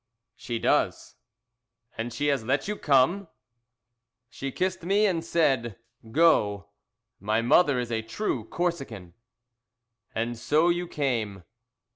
[0.35, 1.13] "She does."
[1.95, 3.27] "And she has let you come?"
[4.31, 5.77] "She kissed me, and said,
[6.11, 6.69] 'Go.'
[7.19, 9.13] My mother is a true Corsican."
[10.15, 11.43] "And so you came."